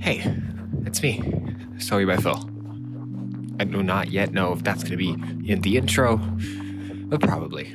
Hey, 0.00 0.34
it's 0.84 1.02
me. 1.02 1.22
Story 1.78 2.04
by 2.04 2.16
Phil. 2.16 2.36
I 3.60 3.64
do 3.64 3.82
not 3.82 4.10
yet 4.10 4.32
know 4.32 4.52
if 4.52 4.64
that's 4.64 4.82
going 4.82 4.92
to 4.92 4.96
be 4.96 5.10
in 5.50 5.60
the 5.60 5.76
intro, 5.76 6.16
but 7.06 7.20
probably. 7.20 7.74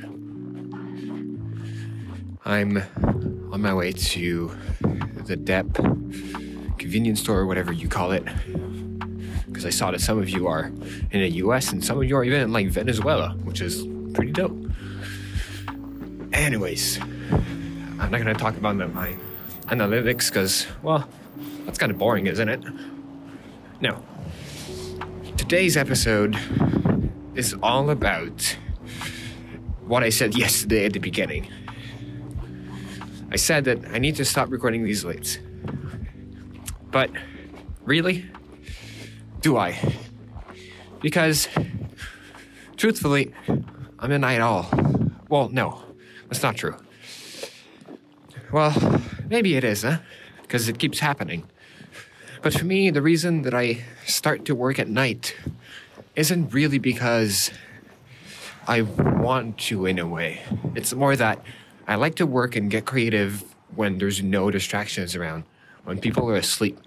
I'm 2.45 2.77
on 3.51 3.61
my 3.61 3.73
way 3.73 3.91
to 3.91 4.51
the 5.25 5.35
DEP 5.35 5.75
convenience 6.77 7.19
store, 7.19 7.39
or 7.39 7.45
whatever 7.45 7.71
you 7.71 7.87
call 7.87 8.11
it, 8.11 8.23
because 9.57 9.73
I 9.73 9.75
saw 9.75 9.89
that 9.89 10.01
some 10.01 10.19
of 10.19 10.29
you 10.29 10.45
are 10.45 10.65
in 10.65 11.19
the 11.19 11.29
US 11.41 11.71
and 11.71 11.83
some 11.83 11.97
of 11.97 12.03
you 12.03 12.15
are 12.15 12.23
even 12.23 12.41
in 12.41 12.53
like 12.53 12.67
Venezuela, 12.67 13.31
which 13.43 13.59
is 13.59 13.87
pretty 14.13 14.31
dope. 14.31 14.55
Anyways, 16.31 16.99
I'm 17.01 17.97
not 17.97 18.11
going 18.11 18.25
to 18.25 18.35
talk 18.35 18.55
about 18.55 18.75
my 18.75 19.15
analytics 19.65 20.29
because, 20.29 20.67
well, 20.83 21.09
that's 21.65 21.79
kind 21.79 21.91
of 21.91 21.97
boring, 21.97 22.27
isn't 22.27 22.47
it? 22.47 22.61
No. 23.81 24.03
Today's 25.37 25.75
episode 25.75 26.37
is 27.33 27.55
all 27.63 27.89
about 27.89 28.55
what 29.87 30.03
I 30.03 30.09
said 30.09 30.37
yesterday 30.37 30.85
at 30.85 30.93
the 30.93 30.99
beginning. 30.99 31.47
I 33.31 33.37
said 33.37 33.65
that 33.65 33.87
I 33.87 33.97
need 33.97 34.17
to 34.17 34.25
stop 34.25 34.51
recording 34.51 34.83
these 34.83 35.03
late. 35.03 35.41
But 36.91 37.09
really? 37.85 38.29
Do 39.47 39.55
I? 39.55 39.79
Because, 41.01 41.47
truthfully, 42.75 43.33
I'm 43.97 44.11
a 44.11 44.19
night 44.19 44.41
owl. 44.41 44.69
Well, 45.29 45.47
no, 45.47 45.83
that's 46.27 46.43
not 46.43 46.57
true. 46.57 46.75
Well, 48.51 49.01
maybe 49.29 49.55
it 49.55 49.63
is, 49.63 49.83
huh? 49.83 49.99
Because 50.41 50.67
it 50.67 50.79
keeps 50.79 50.99
happening. 50.99 51.47
But 52.41 52.55
for 52.55 52.65
me, 52.65 52.89
the 52.89 53.01
reason 53.01 53.43
that 53.43 53.53
I 53.53 53.85
start 54.05 54.43
to 54.47 54.53
work 54.53 54.79
at 54.79 54.89
night 54.89 55.33
isn't 56.17 56.53
really 56.53 56.77
because 56.77 57.49
I 58.67 58.81
want 58.81 59.59
to, 59.69 59.85
in 59.85 59.97
a 59.97 60.05
way. 60.05 60.41
It's 60.75 60.93
more 60.93 61.15
that 61.15 61.41
I 61.87 61.95
like 61.95 62.15
to 62.15 62.25
work 62.25 62.57
and 62.57 62.69
get 62.69 62.85
creative 62.85 63.45
when 63.73 63.97
there's 63.97 64.21
no 64.21 64.51
distractions 64.51 65.15
around, 65.15 65.45
when 65.85 65.99
people 65.99 66.29
are 66.29 66.35
asleep. 66.35 66.77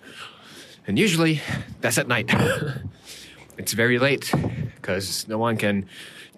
And 0.86 0.98
usually 0.98 1.40
that's 1.80 1.98
at 1.98 2.08
night. 2.08 2.30
it's 3.58 3.72
very 3.72 3.98
late 3.98 4.32
because 4.76 5.28
no 5.28 5.38
one 5.38 5.56
can 5.56 5.86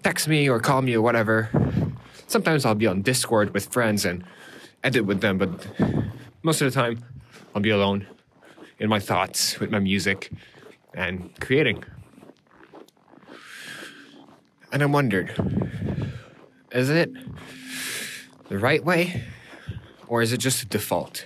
text 0.03 0.27
me 0.27 0.49
or 0.49 0.59
call 0.59 0.81
me 0.81 0.95
or 0.95 1.01
whatever. 1.01 1.49
Sometimes 2.27 2.65
I'll 2.65 2.75
be 2.75 2.87
on 2.87 3.01
Discord 3.01 3.53
with 3.53 3.67
friends 3.71 4.05
and 4.05 4.23
edit 4.83 5.05
with 5.05 5.21
them, 5.21 5.37
but 5.37 5.65
most 6.43 6.61
of 6.61 6.71
the 6.71 6.79
time 6.79 7.03
I'll 7.55 7.61
be 7.61 7.69
alone 7.69 8.07
in 8.79 8.89
my 8.89 8.99
thoughts 8.99 9.59
with 9.59 9.71
my 9.71 9.79
music 9.79 10.31
and 10.93 11.31
creating. 11.39 11.83
And 14.71 14.83
I 14.83 14.85
wondered 14.87 15.33
is 16.71 16.89
it 16.89 17.11
the 18.49 18.57
right 18.57 18.83
way 18.83 19.23
or 20.07 20.21
is 20.21 20.33
it 20.33 20.37
just 20.37 20.63
a 20.63 20.65
default? 20.65 21.25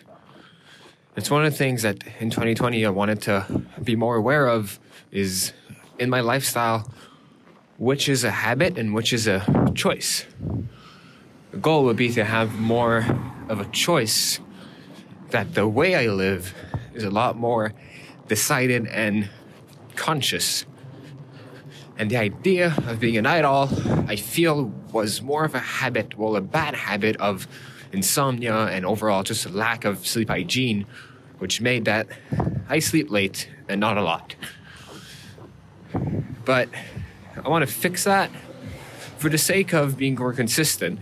It's 1.17 1.31
one 1.31 1.43
of 1.43 1.51
the 1.51 1.57
things 1.57 1.81
that 1.81 2.03
in 2.19 2.29
2020 2.29 2.85
I 2.85 2.91
wanted 2.91 3.23
to 3.23 3.63
be 3.83 3.95
more 3.95 4.15
aware 4.15 4.45
of 4.45 4.79
is 5.11 5.51
in 5.97 6.11
my 6.11 6.19
lifestyle 6.19 6.91
which 7.79 8.07
is 8.07 8.23
a 8.23 8.29
habit 8.29 8.77
and 8.77 8.93
which 8.93 9.11
is 9.11 9.25
a 9.25 9.43
choice. 9.73 10.27
The 11.49 11.57
goal 11.57 11.85
would 11.85 11.97
be 11.97 12.09
to 12.13 12.23
have 12.23 12.59
more 12.59 13.03
of 13.49 13.59
a 13.59 13.65
choice 13.65 14.39
that 15.31 15.55
the 15.55 15.67
way 15.67 15.95
I 15.95 16.05
live 16.05 16.53
is 16.93 17.03
a 17.03 17.09
lot 17.09 17.35
more 17.35 17.73
decided 18.27 18.85
and 18.85 19.27
conscious. 19.95 20.67
And 21.97 22.11
the 22.11 22.17
idea 22.17 22.75
of 22.85 22.99
being 22.99 23.17
an 23.17 23.25
idol, 23.25 23.69
I 24.07 24.17
feel, 24.17 24.71
was 24.93 25.23
more 25.23 25.45
of 25.45 25.55
a 25.55 25.59
habit, 25.59 26.15
well, 26.15 26.35
a 26.35 26.41
bad 26.41 26.75
habit 26.75 27.17
of 27.17 27.47
insomnia 27.91 28.67
and 28.67 28.85
overall 28.85 29.23
just 29.23 29.45
a 29.45 29.49
lack 29.49 29.85
of 29.85 30.05
sleep 30.05 30.29
hygiene, 30.29 30.85
which 31.37 31.61
made 31.61 31.85
that 31.85 32.07
I 32.69 32.79
sleep 32.79 33.09
late 33.09 33.49
and 33.69 33.79
not 33.79 33.97
a 33.97 34.01
lot. 34.01 34.35
But 36.45 36.69
I 37.43 37.49
want 37.49 37.67
to 37.67 37.71
fix 37.71 38.03
that 38.05 38.31
for 39.17 39.29
the 39.29 39.37
sake 39.37 39.73
of 39.73 39.97
being 39.97 40.15
more 40.15 40.33
consistent. 40.33 40.99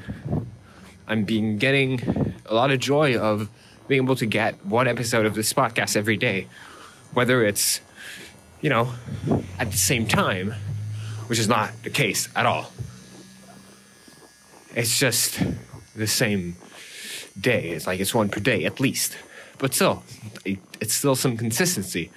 I'm 1.08 1.24
being 1.24 1.58
getting 1.58 2.34
a 2.46 2.54
lot 2.54 2.72
of 2.72 2.80
joy 2.80 3.18
of 3.18 3.50
being 3.88 4.04
able 4.04 4.16
to 4.16 4.26
get 4.26 4.66
one 4.66 4.88
episode 4.88 5.26
of 5.26 5.36
this 5.36 5.54
podcast 5.54 5.96
every 5.96 6.18
day, 6.18 6.48
whether 7.14 7.44
it's, 7.44 7.82
you 8.62 8.70
know, 8.70 8.94
at 9.60 9.72
the 9.72 9.78
same 9.78 10.08
time, 10.08 10.54
which 11.28 11.40
is 11.40 11.48
not 11.48 11.72
the 11.84 11.90
case 11.90 12.28
at 12.36 12.46
all. 12.46 12.72
It's 14.76 15.00
just 15.00 15.40
the 15.96 16.08
same 16.08 16.58
day. 17.40 17.70
It's 17.70 17.88
like 17.88 18.00
it's 18.00 18.14
one 18.14 18.30
per 18.30 18.40
day 18.40 18.66
at 18.66 18.80
least. 18.80 19.18
But 19.58 19.74
still, 19.74 20.04
it's 20.46 20.94
still 20.94 21.16
some 21.16 21.38
consistency. 21.38 22.12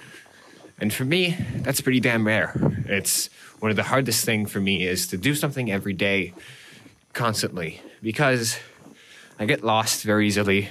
And 0.79 0.93
for 0.93 1.05
me, 1.05 1.37
that's 1.57 1.81
pretty 1.81 1.99
damn 1.99 2.25
rare. 2.25 2.53
It's 2.85 3.29
one 3.59 3.69
of 3.71 3.75
the 3.75 3.83
hardest 3.83 4.25
thing 4.25 4.45
for 4.45 4.59
me 4.59 4.85
is 4.85 5.07
to 5.07 5.17
do 5.17 5.35
something 5.35 5.71
every 5.71 5.93
day 5.93 6.33
constantly 7.13 7.81
because 8.01 8.57
I 9.37 9.45
get 9.45 9.63
lost 9.63 10.03
very 10.03 10.27
easily, 10.27 10.69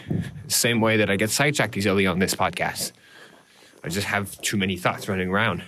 same 0.48 0.80
way 0.80 0.98
that 0.98 1.10
I 1.10 1.16
get 1.16 1.30
sidetracked 1.30 1.76
easily 1.76 2.06
on 2.06 2.18
this 2.18 2.34
podcast. 2.34 2.92
I 3.82 3.88
just 3.88 4.06
have 4.06 4.40
too 4.40 4.56
many 4.56 4.76
thoughts 4.76 5.08
running 5.08 5.30
around. 5.30 5.62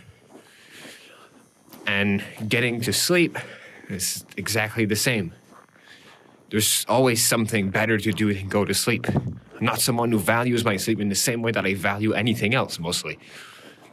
And 1.87 2.23
getting 2.47 2.81
to 2.83 2.93
sleep 2.93 3.39
is 3.89 4.25
exactly 4.37 4.85
the 4.85 4.97
same. 4.97 5.33
There's 6.51 6.85
always 6.89 7.25
something 7.25 7.71
better 7.71 7.99
to 7.99 8.13
do 8.13 8.35
than 8.35 8.49
go 8.49 8.65
to 8.65 8.75
sleep. 8.75 9.07
Not 9.61 9.81
someone 9.81 10.11
who 10.11 10.19
values 10.19 10.65
my 10.65 10.77
sleep 10.77 11.01
in 11.01 11.11
the 11.11 11.15
same 11.15 11.43
way 11.43 11.53
that 11.53 11.67
I 11.67 11.75
value 11.75 12.13
anything 12.13 12.55
else, 12.55 12.79
mostly. 12.79 13.19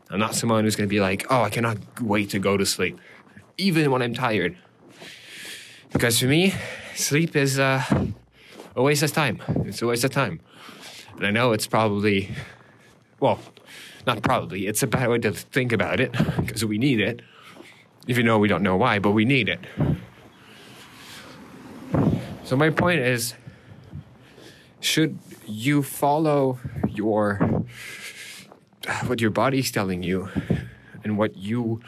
I'm 0.09 0.19
not 0.19 0.35
someone 0.35 0.63
who's 0.63 0.77
going 0.77 0.87
to 0.87 0.93
be 0.93 1.01
like, 1.01 1.25
oh, 1.29 1.41
I 1.41 1.49
cannot 1.49 1.77
wait 2.01 2.29
to 2.29 2.39
go 2.39 2.55
to 2.55 2.65
sleep, 2.65 2.97
even 3.57 3.91
when 3.91 4.01
I'm 4.01 4.13
tired. 4.13 4.57
Because 5.91 6.19
for 6.19 6.27
me, 6.27 6.53
sleep 6.95 7.35
is 7.35 7.59
uh, 7.59 7.83
a 8.75 8.81
waste 8.81 9.03
of 9.03 9.11
time. 9.11 9.41
It's 9.65 9.81
a 9.81 9.87
waste 9.87 10.05
of 10.05 10.11
time. 10.11 10.39
And 11.17 11.27
I 11.27 11.31
know 11.31 11.51
it's 11.51 11.67
probably, 11.67 12.29
well, 13.19 13.39
not 14.05 14.21
probably, 14.21 14.67
it's 14.67 14.81
a 14.83 14.87
bad 14.87 15.09
way 15.09 15.17
to 15.19 15.33
think 15.33 15.73
about 15.73 15.99
it 15.99 16.13
because 16.37 16.63
we 16.63 16.77
need 16.77 17.01
it, 17.01 17.21
even 18.07 18.25
though 18.25 18.39
we 18.39 18.47
don't 18.47 18.63
know 18.63 18.77
why, 18.77 18.99
but 18.99 19.11
we 19.11 19.25
need 19.25 19.49
it. 19.49 19.59
So, 22.45 22.55
my 22.55 22.69
point 22.69 23.01
is 23.01 23.33
should 24.79 25.17
you 25.45 25.83
follow 25.83 26.59
your 26.89 27.65
what 29.05 29.19
your 29.19 29.31
body's 29.31 29.71
telling 29.71 30.03
you 30.03 30.29
and 31.03 31.17
what 31.17 31.35
you 31.35 31.81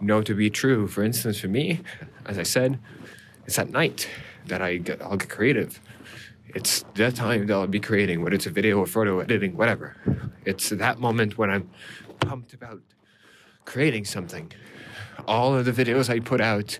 know 0.00 0.22
to 0.22 0.34
be 0.34 0.50
true? 0.50 0.88
For 0.88 1.02
instance, 1.02 1.40
for 1.40 1.48
me, 1.48 1.80
as 2.26 2.38
I 2.38 2.42
said, 2.42 2.78
it's 3.46 3.58
at 3.58 3.70
night 3.70 4.08
that 4.46 4.60
I 4.60 4.78
get, 4.78 5.00
I'll 5.02 5.16
get 5.16 5.28
creative 5.28 5.80
it's 6.54 6.84
that 6.94 7.14
time 7.14 7.46
that 7.46 7.54
I'll 7.54 7.66
be 7.66 7.80
creating, 7.80 8.22
whether 8.22 8.34
it's 8.34 8.46
a 8.46 8.50
video 8.50 8.78
or 8.78 8.86
photo 8.86 9.20
editing, 9.20 9.56
whatever. 9.56 9.96
It's 10.44 10.68
that 10.70 10.98
moment 10.98 11.38
when 11.38 11.50
I'm 11.50 11.70
pumped 12.20 12.52
about 12.52 12.80
creating 13.64 14.04
something. 14.04 14.52
All 15.26 15.54
of 15.56 15.64
the 15.64 15.72
videos 15.72 16.10
I 16.10 16.20
put 16.20 16.40
out 16.40 16.78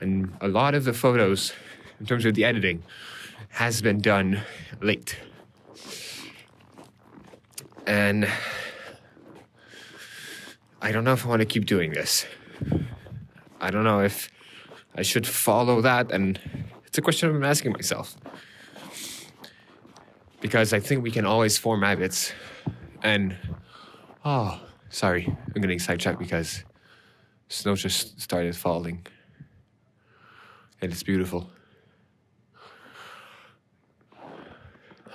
and 0.00 0.32
a 0.40 0.48
lot 0.48 0.74
of 0.74 0.84
the 0.84 0.92
photos, 0.92 1.52
in 2.00 2.06
terms 2.06 2.24
of 2.24 2.34
the 2.34 2.44
editing, 2.44 2.82
has 3.56 3.80
been 3.80 3.98
done 4.02 4.42
late. 4.82 5.16
And 7.86 8.28
I 10.82 10.92
don't 10.92 11.04
know 11.04 11.14
if 11.14 11.24
I 11.24 11.28
want 11.30 11.40
to 11.40 11.46
keep 11.46 11.64
doing 11.64 11.92
this. 11.92 12.26
I 13.58 13.70
don't 13.70 13.82
know 13.82 14.00
if 14.00 14.28
I 14.94 15.00
should 15.00 15.26
follow 15.26 15.80
that, 15.80 16.12
and 16.12 16.38
it's 16.84 16.98
a 16.98 17.00
question 17.00 17.30
I'm 17.30 17.42
asking 17.44 17.72
myself 17.72 18.14
because 20.42 20.74
I 20.74 20.80
think 20.80 21.02
we 21.02 21.10
can 21.10 21.24
always 21.24 21.56
form 21.56 21.80
habits. 21.80 22.32
And 23.02 23.38
oh, 24.22 24.60
sorry, 24.90 25.34
I'm 25.54 25.62
getting 25.62 25.78
sidetracked 25.78 26.18
because 26.18 26.62
snow 27.48 27.74
just 27.74 28.20
started 28.20 28.54
falling, 28.54 29.06
and 30.82 30.92
it's 30.92 31.02
beautiful. 31.02 31.48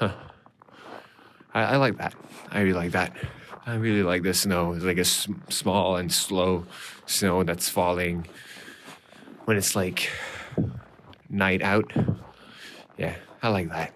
I, 1.53 1.62
I 1.62 1.75
like 1.77 1.98
that. 1.98 2.13
I 2.50 2.62
really 2.62 2.74
like 2.74 2.92
that. 2.92 3.15
I 3.65 3.75
really 3.75 4.03
like 4.03 4.24
the 4.24 4.33
snow. 4.33 4.74
It's 4.74 4.83
like 4.83 4.98
a 4.98 5.01
s- 5.01 5.27
small 5.50 5.98
and 5.98 6.12
slow 6.12 6.65
snow 7.06 7.44
that's 7.44 7.69
falling 7.69 8.27
when 9.45 9.57
it's 9.57 9.75
like 9.75 10.09
night 11.30 11.62
out. 11.62 11.92
Yeah, 12.98 13.15
I 13.44 13.50
like 13.50 13.69
that. 13.69 13.94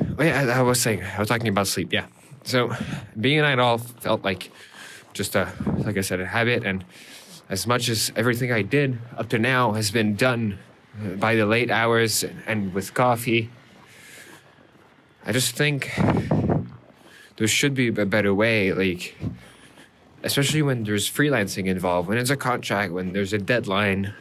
Oh, 0.00 0.06
Wait, 0.16 0.32
I, 0.32 0.58
I 0.58 0.62
was 0.62 0.80
saying, 0.80 1.02
I 1.02 1.18
was 1.18 1.28
talking 1.28 1.48
about 1.48 1.66
sleep. 1.66 1.92
Yeah. 1.92 2.06
So 2.44 2.74
being 3.20 3.38
a 3.38 3.42
night 3.42 3.58
owl 3.58 3.78
felt 3.78 4.24
like 4.24 4.50
just 5.12 5.34
a, 5.34 5.52
like 5.78 5.96
I 5.96 6.00
said, 6.02 6.20
a 6.20 6.26
habit. 6.26 6.64
And 6.64 6.84
as 7.48 7.66
much 7.66 7.88
as 7.88 8.12
everything 8.16 8.52
I 8.52 8.62
did 8.62 8.98
up 9.16 9.28
to 9.30 9.38
now 9.38 9.72
has 9.72 9.90
been 9.90 10.16
done 10.16 10.58
by 11.16 11.34
the 11.34 11.46
late 11.46 11.70
hours 11.70 12.24
and 12.46 12.72
with 12.74 12.94
coffee, 12.94 13.50
I 15.26 15.32
just 15.32 15.56
think 15.56 15.90
there 17.36 17.48
should 17.48 17.74
be 17.74 17.88
a 17.88 18.06
better 18.06 18.34
way. 18.34 18.72
Like, 18.72 19.16
especially 20.22 20.62
when 20.62 20.84
there's 20.84 21.10
freelancing 21.10 21.66
involved, 21.66 22.08
when 22.08 22.18
it's 22.18 22.30
a 22.30 22.36
contract, 22.36 22.92
when 22.92 23.12
there's 23.12 23.32
a 23.32 23.38
deadline. 23.38 24.14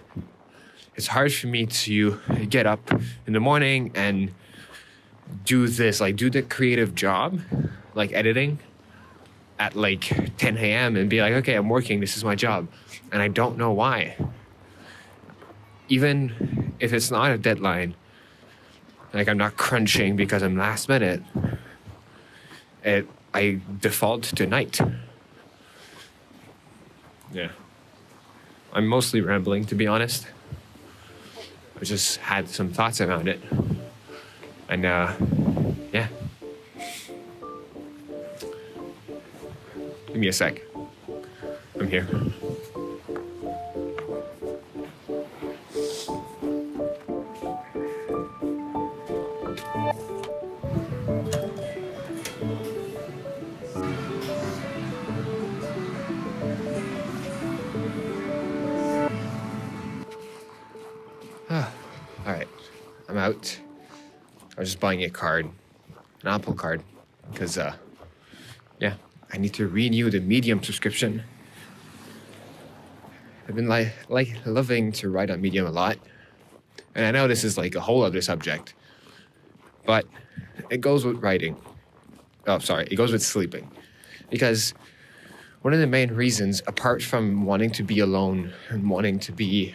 It's 0.95 1.07
hard 1.07 1.33
for 1.33 1.47
me 1.47 1.65
to 1.65 2.19
get 2.49 2.67
up 2.67 2.91
in 3.25 3.33
the 3.33 3.39
morning 3.39 3.91
and 3.95 4.31
do 5.43 5.67
this, 5.67 5.99
like 5.99 6.15
do 6.15 6.29
the 6.29 6.43
creative 6.43 6.93
job, 6.93 7.39
like 7.95 8.13
editing, 8.13 8.59
at 9.57 9.75
like 9.75 10.37
10 10.37 10.57
a.m. 10.57 10.95
and 10.95 11.09
be 11.09 11.21
like, 11.21 11.33
okay, 11.33 11.55
I'm 11.55 11.69
working, 11.69 11.99
this 11.99 12.15
is 12.15 12.23
my 12.23 12.35
job. 12.35 12.67
And 13.11 13.21
I 13.21 13.27
don't 13.27 13.57
know 13.57 13.71
why. 13.71 14.15
Even 15.89 16.75
if 16.79 16.93
it's 16.93 17.09
not 17.09 17.31
a 17.31 17.37
deadline, 17.37 17.95
like 19.13 19.27
I'm 19.27 19.37
not 19.37 19.55
crunching 19.57 20.15
because 20.15 20.41
I'm 20.41 20.57
last 20.57 20.89
minute, 20.89 21.21
it, 22.83 23.07
I 23.33 23.59
default 23.79 24.23
to 24.23 24.47
night. 24.47 24.79
Yeah. 27.31 27.49
I'm 28.73 28.87
mostly 28.87 29.21
rambling, 29.21 29.65
to 29.65 29.75
be 29.75 29.87
honest. 29.87 30.27
I 31.79 31.83
just 31.83 32.17
had 32.17 32.49
some 32.49 32.71
thoughts 32.71 33.01
around 33.01 33.27
it. 33.27 33.39
And 34.69 34.85
uh, 34.85 35.13
yeah. 35.91 36.07
Give 40.07 40.15
me 40.15 40.27
a 40.27 40.33
sec. 40.33 40.61
I'm 41.79 41.87
here. 41.87 42.07
Out. 63.23 63.57
I 64.57 64.59
was 64.59 64.69
just 64.69 64.81
buying 64.81 65.03
a 65.03 65.09
card, 65.09 65.45
an 66.21 66.27
Apple 66.27 66.53
card, 66.53 66.83
because, 67.31 67.57
uh, 67.57 67.73
yeah, 68.79 68.95
I 69.31 69.37
need 69.37 69.53
to 69.53 69.67
renew 69.67 70.09
the 70.09 70.19
Medium 70.19 70.61
subscription. 70.61 71.23
I've 73.47 73.55
been 73.55 73.69
like, 73.69 73.93
like 74.09 74.29
loving 74.45 74.91
to 74.93 75.09
write 75.09 75.31
on 75.31 75.41
Medium 75.41 75.65
a 75.65 75.71
lot, 75.71 75.97
and 76.95 77.05
I 77.05 77.11
know 77.11 77.27
this 77.27 77.45
is 77.45 77.57
like 77.57 77.75
a 77.75 77.79
whole 77.79 78.03
other 78.03 78.21
subject, 78.21 78.73
but 79.85 80.05
it 80.69 80.81
goes 80.81 81.05
with 81.05 81.23
writing. 81.23 81.55
Oh, 82.45 82.59
sorry, 82.59 82.87
it 82.91 82.95
goes 82.95 83.13
with 83.13 83.23
sleeping, 83.23 83.71
because 84.29 84.73
one 85.61 85.73
of 85.73 85.79
the 85.79 85.87
main 85.87 86.11
reasons, 86.11 86.61
apart 86.67 87.01
from 87.01 87.45
wanting 87.45 87.71
to 87.71 87.83
be 87.83 87.99
alone 87.99 88.53
and 88.69 88.89
wanting 88.89 89.17
to 89.19 89.31
be 89.31 89.73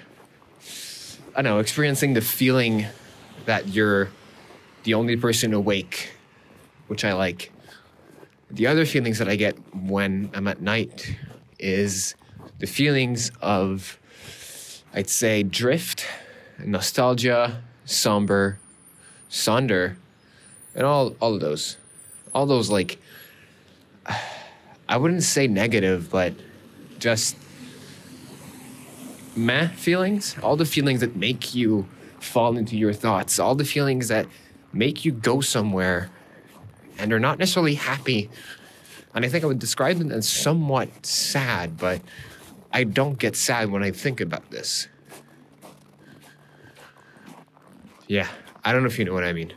I 1.35 1.43
don't 1.43 1.53
know, 1.53 1.61
experiencing 1.61 2.15
the 2.15 2.21
feeling 2.21 2.87
that 3.49 3.67
you're 3.69 4.11
the 4.85 4.93
only 4.93 5.17
person 5.17 5.55
awake, 5.55 6.11
which 6.87 7.03
I 7.03 7.15
like. 7.15 7.51
The 8.51 8.67
other 8.67 8.85
feelings 8.85 9.19
that 9.21 9.29
I 9.29 9.37
get 9.37 9.57
when 9.75 10.31
I'm 10.35 10.47
at 10.47 10.61
night 10.61 11.17
is 11.59 12.15
the 12.59 12.67
feelings 12.67 13.33
of, 13.41 13.99
I'd 14.93 15.09
say, 15.09 15.43
drift, 15.43 16.05
nostalgia, 16.63 17.63
somber, 17.87 18.59
sonder, 19.31 19.97
and 20.75 20.85
all, 20.85 21.17
all 21.19 21.35
of 21.35 21.41
those. 21.41 21.79
All 22.35 22.45
those, 22.45 22.69
like, 22.69 22.99
I 24.91 24.99
wouldn't 24.99 25.23
say 25.23 25.47
negative, 25.47 26.11
but 26.11 26.35
just 26.99 27.35
meh 29.35 29.69
feelings, 29.69 30.37
all 30.43 30.57
the 30.57 30.67
feelings 30.67 31.01
that 31.01 31.17
make 31.17 31.55
you 31.55 31.89
fall 32.21 32.57
into 32.57 32.77
your 32.77 32.93
thoughts, 32.93 33.39
all 33.39 33.55
the 33.55 33.65
feelings 33.65 34.09
that 34.09 34.27
make 34.73 35.05
you 35.05 35.13
go 35.13 35.41
somewhere 35.41 36.11
and 36.99 37.13
are 37.13 37.21
not 37.21 37.39
necessarily 37.39 37.75
happy. 37.75 38.29
And 39.15 39.25
I 39.25 39.29
think 39.29 39.45
I 39.45 39.47
would 39.47 39.59
describe 39.59 39.99
them 39.99 40.11
as 40.11 40.29
somewhat 40.29 41.07
sad, 41.07 41.77
but 41.77 42.01
I 42.73 42.85
don't 42.85 43.19
get 43.19 43.37
sad 43.37 43.71
when 43.71 43.83
I 43.83 43.91
think 43.91 44.21
about 44.21 44.51
this. 44.51 44.89
Yeah, 48.07 48.29
I 48.65 48.73
don't 48.73 48.83
know 48.83 48.89
if 48.89 48.99
you 48.99 49.05
know 49.05 49.15
what 49.15 49.25
I 49.25 49.33
mean. 49.33 49.53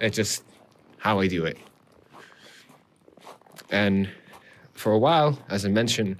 It's 0.00 0.16
just 0.16 0.42
how 0.98 1.20
I 1.20 1.28
do 1.28 1.44
it. 1.44 1.58
And 3.70 4.08
for 4.74 4.92
a 4.92 4.98
while, 4.98 5.38
as 5.48 5.64
I 5.64 5.68
mentioned 5.68 6.18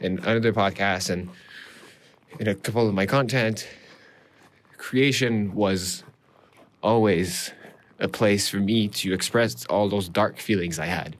in 0.00 0.18
another 0.20 0.52
podcast 0.52 1.10
and 1.10 1.30
in 2.38 2.48
a 2.48 2.54
couple 2.54 2.88
of 2.88 2.94
my 2.94 3.06
content, 3.06 3.66
creation 4.84 5.54
was 5.54 6.04
always 6.82 7.52
a 7.98 8.06
place 8.06 8.50
for 8.50 8.58
me 8.58 8.86
to 8.86 9.14
express 9.14 9.64
all 9.64 9.88
those 9.88 10.10
dark 10.10 10.38
feelings 10.38 10.78
I 10.78 10.84
had. 10.84 11.16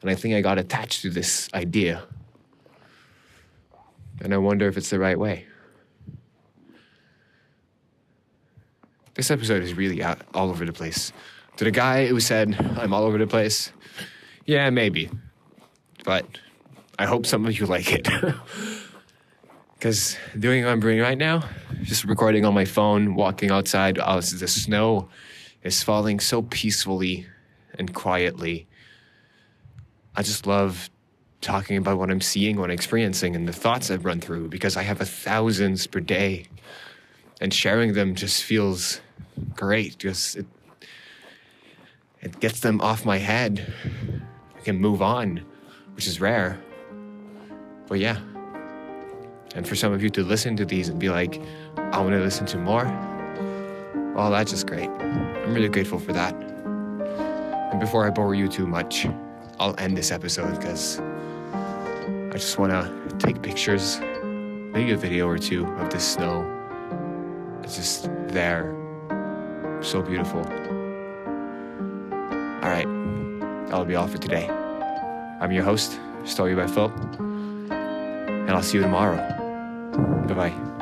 And 0.00 0.08
I 0.08 0.14
think 0.14 0.36
I 0.36 0.40
got 0.40 0.58
attached 0.58 1.02
to 1.02 1.10
this 1.10 1.48
idea. 1.54 2.04
And 4.20 4.32
I 4.32 4.36
wonder 4.38 4.68
if 4.68 4.76
it's 4.76 4.90
the 4.90 5.00
right 5.00 5.18
way. 5.18 5.44
This 9.14 9.28
episode 9.28 9.64
is 9.64 9.74
really 9.74 10.00
out, 10.00 10.20
all 10.32 10.50
over 10.50 10.64
the 10.64 10.72
place. 10.72 11.12
To 11.56 11.64
the 11.64 11.72
guy 11.72 12.06
who 12.06 12.20
said, 12.20 12.54
I'm 12.78 12.94
all 12.94 13.02
over 13.02 13.18
the 13.18 13.26
place, 13.26 13.72
yeah, 14.46 14.70
maybe. 14.70 15.10
But 16.04 16.26
I 16.96 17.06
hope 17.06 17.26
some 17.26 17.44
of 17.44 17.58
you 17.58 17.66
like 17.66 17.92
it. 17.92 18.08
Because 19.74 20.16
doing 20.38 20.64
what 20.64 20.70
I'm 20.70 20.80
doing 20.80 20.98
right 20.98 21.18
now, 21.18 21.42
just 21.84 22.04
recording 22.04 22.44
on 22.44 22.54
my 22.54 22.64
phone, 22.64 23.14
walking 23.14 23.50
outside, 23.50 23.98
oh, 23.98 24.20
the 24.20 24.48
snow 24.48 25.08
is 25.62 25.82
falling 25.82 26.18
so 26.18 26.42
peacefully 26.42 27.26
and 27.78 27.94
quietly. 27.94 28.66
I 30.16 30.22
just 30.22 30.46
love 30.46 30.88
talking 31.42 31.76
about 31.76 31.98
what 31.98 32.10
I'm 32.10 32.22
seeing, 32.22 32.56
what 32.56 32.70
I'm 32.70 32.74
experiencing, 32.74 33.36
and 33.36 33.46
the 33.46 33.52
thoughts 33.52 33.90
I've 33.90 34.06
run 34.06 34.20
through 34.20 34.48
because 34.48 34.76
I 34.76 34.82
have 34.82 35.00
a 35.00 35.04
thousands 35.04 35.86
per 35.86 36.00
day. 36.00 36.46
And 37.40 37.52
sharing 37.52 37.92
them 37.92 38.14
just 38.14 38.44
feels 38.44 39.00
great. 39.54 39.98
Just 39.98 40.36
it, 40.36 40.46
it 42.22 42.40
gets 42.40 42.60
them 42.60 42.80
off 42.80 43.04
my 43.04 43.18
head. 43.18 43.72
I 44.56 44.60
can 44.60 44.80
move 44.80 45.02
on, 45.02 45.44
which 45.94 46.06
is 46.06 46.20
rare. 46.20 46.58
But 47.88 47.98
yeah. 47.98 48.18
And 49.54 49.68
for 49.68 49.74
some 49.74 49.92
of 49.92 50.02
you 50.02 50.10
to 50.10 50.22
listen 50.22 50.56
to 50.56 50.64
these 50.64 50.88
and 50.88 50.98
be 50.98 51.10
like, 51.10 51.40
I 51.76 52.00
want 52.00 52.10
to 52.10 52.20
listen 52.20 52.46
to 52.46 52.58
more, 52.58 52.84
well, 54.14 54.30
that's 54.30 54.50
just 54.52 54.66
great. 54.66 54.88
I'm 54.88 55.54
really 55.54 55.68
grateful 55.68 55.98
for 55.98 56.12
that. 56.12 56.34
And 56.34 57.80
before 57.80 58.06
I 58.06 58.10
bore 58.10 58.34
you 58.34 58.48
too 58.48 58.66
much, 58.66 59.06
I'll 59.58 59.74
end 59.78 59.96
this 59.96 60.10
episode 60.10 60.58
because 60.58 61.00
I 61.00 62.32
just 62.32 62.58
want 62.58 62.72
to 62.72 63.16
take 63.18 63.42
pictures, 63.42 63.98
maybe 64.72 64.92
a 64.92 64.96
video 64.96 65.28
or 65.28 65.38
two 65.38 65.66
of 65.66 65.90
this 65.90 66.04
snow. 66.04 66.50
It's 67.62 67.76
just 67.76 68.10
there. 68.28 68.74
So 69.80 70.02
beautiful. 70.02 70.40
All 72.62 72.70
right, 72.70 72.86
that'll 73.68 73.84
be 73.84 73.96
all 73.96 74.06
for 74.06 74.18
today. 74.18 74.48
I'm 75.40 75.52
your 75.52 75.64
host, 75.64 75.98
Story 76.24 76.54
by 76.54 76.66
Phil, 76.66 76.90
and 77.70 78.50
I'll 78.50 78.62
see 78.62 78.78
you 78.78 78.82
tomorrow. 78.82 79.16
Bye 80.26 80.34
bye. 80.34 80.73